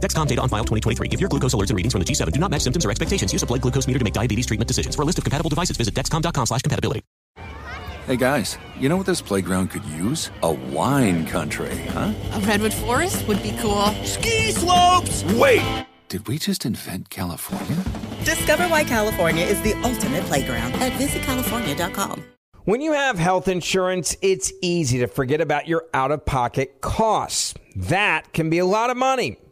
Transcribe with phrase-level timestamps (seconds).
[0.00, 1.08] Dexcom data on file 2023.
[1.12, 3.32] If your glucose alerts and readings from the G7 do not match symptoms or expectations,
[3.32, 4.96] use a blood glucose meter to make diabetes treatment decisions.
[4.96, 7.02] For a list of compatible devices, visit dexcom.com slash compatibility.
[8.06, 10.32] Hey guys, you know what this playground could use?
[10.42, 12.12] A wine country, huh?
[12.32, 13.86] A redwood forest would be cool.
[14.04, 15.22] Ski slopes!
[15.34, 15.86] Wait!
[16.08, 17.76] Did we just invent California?
[18.24, 22.24] Discover why California is the ultimate playground at visitcalifornia.com.
[22.64, 27.54] When you have health insurance, it's easy to forget about your out of pocket costs.
[27.76, 29.36] That can be a lot of money.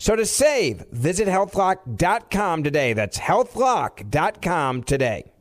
[0.00, 2.92] So to save, visit healthlock.com today.
[2.92, 5.32] That's healthlock.com today.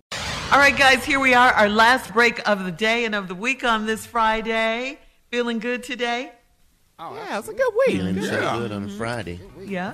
[0.52, 3.36] All right, guys, here we are, our last break of the day and of the
[3.36, 4.98] week on this Friday.
[5.30, 6.32] Feeling good today?
[6.98, 7.98] Oh, yeah, it's a good week.
[7.98, 8.58] Feeling so Yeah.
[8.58, 9.40] good on a Friday.
[9.64, 9.94] Yeah.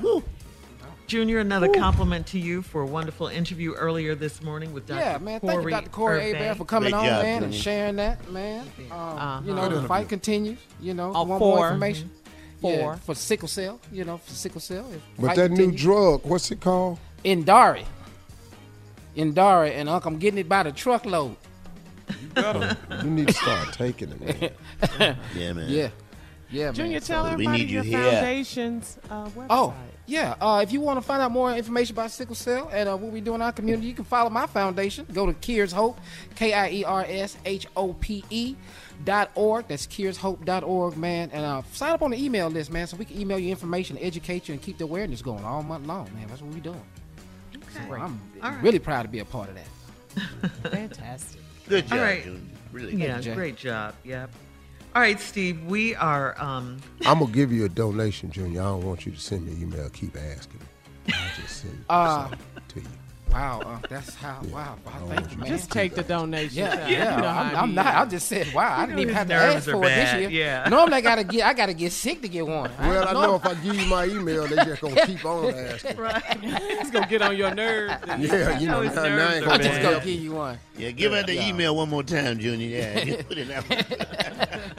[1.07, 4.99] Junior, another compliment to you for a wonderful interview earlier this morning with Dr.
[5.01, 5.41] Yeah, man.
[5.41, 5.89] Thank you, Corey Dr.
[5.89, 6.35] Corey Irving.
[6.35, 8.65] Abear, for coming Great on, job, man, and sharing that, man.
[8.89, 9.81] Um, You know, Uh-huh.
[9.81, 10.59] the fight continues.
[10.79, 11.57] You know, Oh, want four.
[11.57, 12.09] more information.
[12.71, 13.79] Yeah, for sickle cell.
[13.91, 14.85] You know, for sickle cell.
[15.17, 16.99] But fight that new drug, what's it called?
[17.25, 17.85] Endari.
[19.15, 21.35] Endari, and Uncle, I'm getting it by the truckload.
[22.35, 24.57] You need to start taking it.
[24.99, 25.17] Man.
[25.35, 25.69] Yeah, man.
[25.69, 25.89] Yeah.
[26.53, 26.73] Yeah, man.
[26.75, 28.11] Junior, So- tell we everybody need you your here.
[28.11, 29.47] foundation's uh, website.
[29.49, 29.73] Oh,
[30.05, 30.35] yeah.
[30.39, 33.11] Uh, if you want to find out more information about sickle cell and uh, what
[33.11, 35.05] we do in our community, you can follow my foundation.
[35.13, 35.99] Go to Kiers Hope,
[36.35, 38.55] K I E R S H O P E
[39.05, 39.67] dot org.
[39.67, 41.29] That's KiersHope.org, man.
[41.33, 43.97] And uh, sign up on the email list, man, so we can email you information,
[43.99, 46.27] educate you, and keep the awareness going all month long, man.
[46.27, 46.81] That's what we're doing.
[47.73, 48.61] So I'm All right.
[48.61, 50.51] really proud to be a part of that.
[50.71, 51.41] Fantastic.
[51.67, 52.23] Good job, All right.
[52.23, 52.41] Junior.
[52.71, 53.33] Really Yeah, you, Jay.
[53.33, 53.95] great job.
[54.03, 54.29] Yep.
[54.95, 58.61] All right, Steve, we are um I'm gonna give you a donation, Junior.
[58.61, 59.89] I don't want you to send me an email.
[59.89, 60.59] Keep asking.
[60.59, 61.13] me.
[61.15, 62.39] I'll just send Uh, something
[62.69, 62.85] to you.
[63.31, 64.39] Wow, uh, that's how.
[64.51, 65.47] Wow, wow, thank you, man.
[65.47, 66.55] Just take the donation.
[66.55, 66.89] Yeah, child.
[66.91, 67.15] yeah.
[67.15, 67.85] You know I'm, he I'm not.
[67.87, 68.77] I just said, wow.
[68.77, 70.29] I didn't even have to ask for it this year.
[70.29, 70.69] yeah.
[70.69, 71.43] Normally, I gotta get.
[71.47, 72.69] I gotta get sick to get one.
[72.79, 75.97] Well, I know if I give you my email, they just gonna keep on asking.
[75.97, 76.23] Right.
[76.77, 77.95] He's gonna get on your nerves.
[78.19, 80.05] Yeah, you know, his now, now I nerves ain't are I'm gonna just gonna give
[80.05, 80.13] you.
[80.21, 80.59] you one.
[80.77, 81.49] Yeah, give her the Yeah.
[81.49, 82.67] email one more time, Junior.
[82.67, 83.65] Yeah, put it out.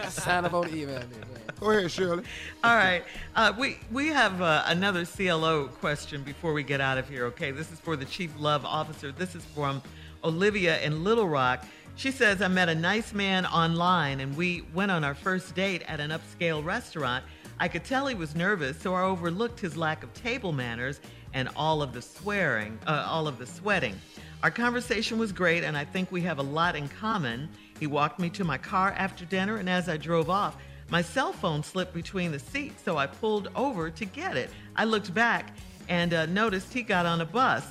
[0.09, 0.99] Sign up on the email.
[0.99, 1.41] then, man.
[1.61, 2.25] Go ahead, Shirley.
[2.63, 3.03] All right.
[3.35, 7.27] Uh, we we have uh, another CLO question before we get out of here.
[7.27, 9.13] Okay, this is for the chief love officer.
[9.13, 9.83] This is from
[10.23, 11.65] Olivia in Little Rock.
[11.97, 15.83] She says, "I met a nice man online, and we went on our first date
[15.87, 17.25] at an upscale restaurant.
[17.61, 21.01] I could tell he was nervous, so I overlooked his lack of table manners
[21.35, 23.95] and all of the swearing, uh, all of the sweating.
[24.43, 27.49] Our conversation was great, and I think we have a lot in common.
[27.79, 30.57] He walked me to my car after dinner, and as I drove off,
[30.91, 34.51] my cell phone slipped between the seats, so I pulled over to get it.
[34.77, 35.55] I looked back
[35.89, 37.65] and uh, noticed he got on a bus.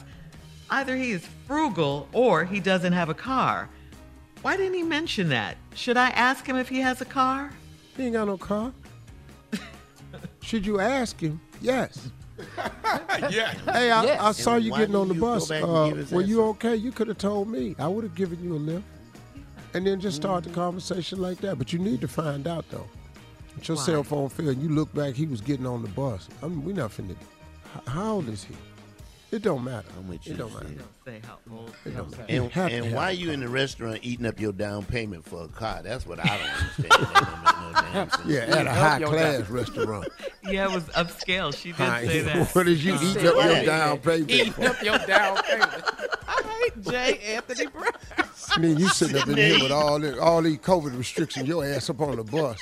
[0.69, 3.69] Either he is frugal or he doesn't have a car.
[4.41, 5.57] Why didn't he mention that?
[5.73, 7.51] Should I ask him if he has a car?
[7.95, 8.73] He ain't got no car.
[10.41, 11.39] Should you ask him?
[11.61, 12.09] Yes.
[13.29, 13.53] yeah.
[13.71, 14.21] Hey, I, Yes.
[14.21, 15.49] I saw And you getting on the you bus.
[15.49, 16.75] Uh, give his were you okay?
[16.75, 17.75] You could have told me.
[17.79, 18.85] I would have given you a lift.
[19.73, 21.57] And then just start the conversation like that.
[21.57, 22.87] But you need to find out though.
[23.57, 23.83] If your Why?
[23.83, 26.27] cell phone failed, and you look back, he was getting on the bus.
[26.41, 27.15] I mean, we not finna.
[27.87, 28.55] How old is he?
[29.31, 29.87] It don't matter.
[30.25, 30.67] It don't matter.
[31.05, 31.73] Say how old.
[31.85, 32.25] It don't matter.
[32.29, 34.85] And, You have to and why a you in the restaurant eating up your down
[34.85, 35.81] payment for a car?
[35.83, 36.89] That's what I don't understand.
[37.93, 38.31] Don't no.
[38.31, 40.07] Yeah, at a high class restaurant.
[40.43, 41.55] Yeah, it was upscale.
[41.55, 42.47] She did High- say that.
[42.55, 44.29] What is you eating up your down payment?
[44.29, 45.71] Eating up your down payment.
[46.27, 47.19] I hate J.
[47.35, 47.91] Anthony Brown.
[48.51, 51.65] I mean, you sitting up in here with all the, all these COVID restrictions, your
[51.65, 52.59] ass up on the bus.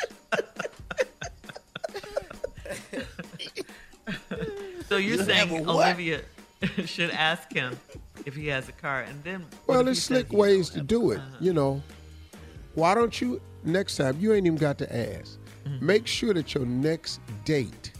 [4.88, 5.70] So you're You saying have what?
[5.88, 6.22] Olivia
[6.86, 7.80] should ask him
[8.26, 11.18] if he has a car, and then Well, there's slick ways to do it.
[11.20, 11.38] uh-huh.
[11.40, 11.82] You know,
[12.76, 14.18] why don't you next time?
[14.20, 15.38] You ain't even got to ask.
[15.66, 15.86] Mm-hmm.
[15.86, 17.92] Make sure that your next date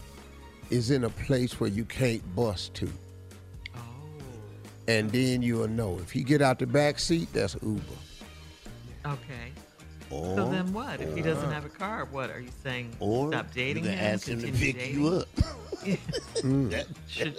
[0.70, 2.90] is in a place where you can't bust to,
[5.00, 7.82] and then you'll know if he get out the back seat, that's Uber.
[9.06, 9.52] okay.
[10.10, 11.00] Or, So then what?
[11.00, 12.94] If he doesn't have a car, what are you saying?
[13.00, 14.14] or Stop dating you can him.
[14.14, 15.00] ask him to pick dating?
[15.02, 15.28] you up.
[16.44, 16.86] Mm.
[17.08, 17.36] Should,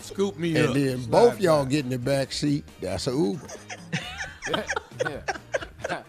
[0.00, 0.76] Scoop me And up.
[0.76, 3.46] And then both y'all get in the back seat, that's a Uber.
[5.04, 6.02] Yeah.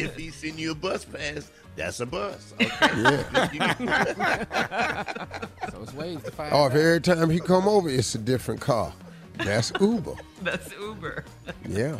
[0.00, 2.54] If he send you a bus pass, that's a bus.
[2.60, 2.70] Okay.
[5.70, 6.78] So it's ways to find Oh, if out.
[6.78, 8.92] every time he come over, it's a different car,
[9.36, 10.14] that's Uber.
[10.42, 11.24] that's Uber.
[11.68, 11.98] Yeah.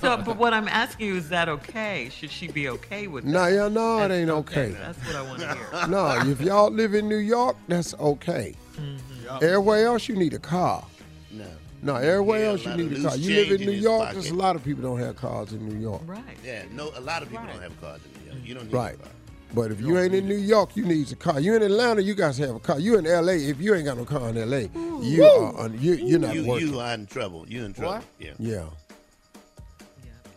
[0.00, 2.08] So, but what I'm asking you is that okay?
[2.10, 3.52] Should she be okay with No, that?
[3.52, 4.70] yeah, no, it That's ain't okay.
[4.70, 5.66] That's what I want to hear.
[5.88, 8.54] No, if y'all live in New York, that's okay.
[8.76, 9.36] Mm-hmm.
[9.44, 10.84] Everywhere else, you need a car.
[11.30, 11.46] no.
[11.82, 13.16] No, everywhere Yeah, else you need a car.
[13.16, 14.14] You live in in New York, pocket.
[14.14, 16.02] there's a lot of people don't have cars in New York.
[16.04, 16.22] Right.
[16.44, 16.90] Yeah, no.
[16.96, 17.52] A lot of people Right.
[17.54, 18.46] don't have cars in New York.
[18.48, 18.94] You don't need Right.
[18.94, 19.08] a car.
[19.52, 21.40] But if you ain't in New York, you need a car.
[21.40, 22.78] You in Atlanta, you guys have a car.
[22.78, 24.68] You in LA, if you ain't got no car in LA,
[25.02, 26.68] you are un- you you're not You, working.
[26.68, 27.46] you are in trouble.
[27.48, 27.94] You in trouble.
[27.94, 28.04] What?
[28.20, 28.32] Yeah.
[28.38, 28.64] yeah.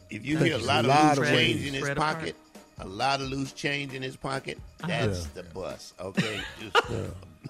[0.10, 0.86] If you Take hear a a lot
[1.18, 2.18] of loose change in his Spread apart.
[2.20, 2.36] pocket,
[2.80, 4.88] a lot of loose change in his pocket, Uh-huh.
[4.88, 5.94] that's the bus.
[6.00, 6.40] Okay.
[6.60, 6.76] Just,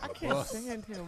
[0.02, 1.08] I can't stand him.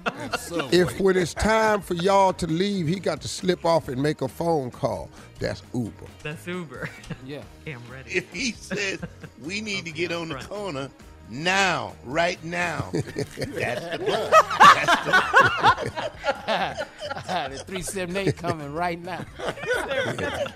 [0.72, 4.22] If when it's time for y'all to leave, he got to slip off and make
[4.22, 5.10] a phone call.
[5.40, 6.06] That's Uber.
[6.24, 6.90] That's Uber.
[7.26, 7.42] Yeah.
[7.62, 8.12] Okay, I'm ready.
[8.12, 9.00] If he says
[9.44, 10.90] we need to get on the corner
[11.28, 14.32] now, right now, that's the bus.
[17.50, 19.26] the 378 coming right now.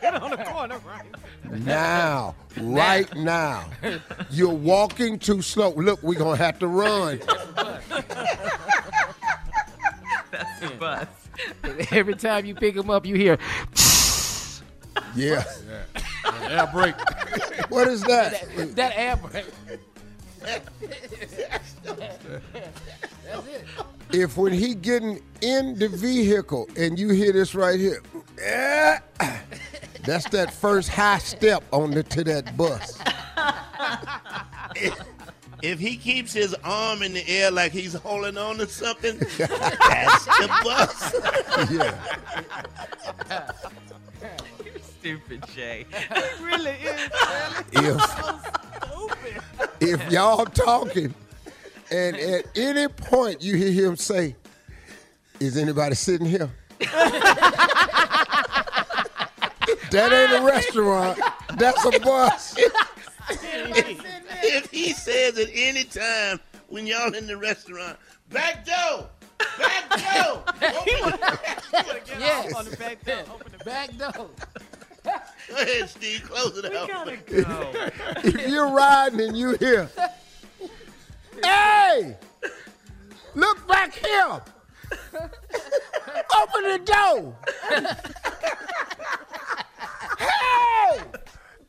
[0.02, 1.08] Get on the corner, right?
[1.66, 3.66] Now, right now.
[4.30, 5.72] You're walking too slow.
[5.72, 7.20] Look, we're gonna have to run.
[10.96, 11.28] That's
[11.62, 11.88] bus.
[11.92, 13.38] Every time you pick him up, you hear.
[15.16, 15.44] Yeah.
[16.44, 16.96] Air brake.
[17.70, 18.48] What is that?
[18.76, 19.46] That air brake.
[20.42, 20.68] That's
[21.86, 22.44] it.
[24.12, 28.02] If when he getting in the vehicle and you hear this right here,
[30.04, 33.00] that's that first high step on the to that bus.
[35.62, 40.26] If he keeps his arm in the air like he's holding on to something, that's
[40.26, 41.16] the bus.
[41.72, 42.00] Yeah.
[44.64, 45.86] You're stupid, Jay.
[45.92, 47.12] He really is.
[47.74, 48.02] If
[49.82, 51.14] if y'all talking
[51.92, 54.36] and at any point you hear him say,
[55.40, 56.50] Is anybody sitting here?
[59.92, 61.20] that ain't a restaurant.
[61.58, 62.56] That's a bus.
[64.80, 67.98] If he says at any time when y'all in the restaurant,
[68.30, 69.10] back door,
[69.58, 70.44] back door,
[72.20, 72.64] Yes.
[72.70, 74.30] the back door, open the Back door.
[75.04, 76.88] go ahead, Steve, close it out.
[76.88, 77.72] Gotta go.
[78.24, 79.90] If you're riding and you hear,
[81.44, 82.18] Hey!
[83.36, 84.42] Look back here!
[86.42, 87.36] Open the door!
[90.20, 91.00] hey!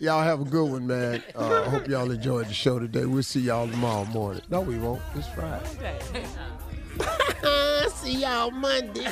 [0.00, 1.22] Y'all have a good one, man.
[1.36, 3.04] Uh, I hope y'all enjoyed the show today.
[3.04, 4.40] We'll see y'all tomorrow morning.
[4.48, 5.02] No, we won't.
[5.14, 6.24] It's Friday.
[7.90, 9.08] see y'all Monday.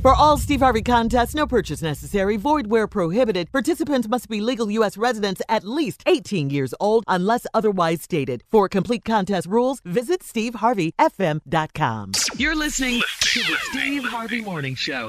[0.00, 3.50] For all Steve Harvey contests, no purchase necessary, void where prohibited.
[3.50, 4.96] Participants must be legal U.S.
[4.96, 8.44] residents at least 18 years old unless otherwise stated.
[8.48, 12.12] For complete contest rules, visit SteveHarveyFM.com.
[12.36, 15.08] You're listening to the Steve Harvey Morning Show.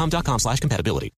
[0.01, 1.11] dexcom.com slash compatibility.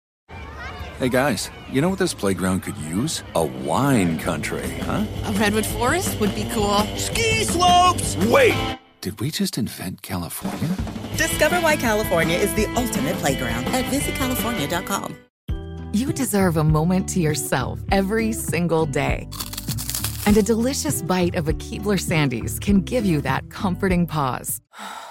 [0.99, 3.23] Hey guys, you know what this playground could use?
[3.33, 5.05] A wine country, huh?
[5.25, 6.79] A redwood forest would be cool.
[6.95, 8.15] Ski slopes!
[8.27, 8.77] Wait!
[9.01, 10.69] Did we just invent California?
[11.17, 15.17] Discover why California is the ultimate playground at visitcalifornia.com.
[15.91, 19.27] You deserve a moment to yourself every single day.
[20.27, 24.61] And a delicious bite of a Keebler Sandies can give you that comforting pause.